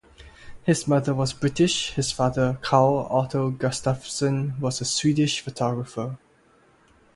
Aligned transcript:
His 0.63 0.87
mother 0.87 1.13
was 1.13 1.31
British, 1.31 1.91
his 1.93 2.11
father, 2.11 2.57
Carl 2.63 3.07
Otto 3.11 3.51
Gustafson, 3.51 4.55
was 4.59 4.81
a 4.81 4.85
Swedish 4.85 5.41
photographer. 5.41 6.17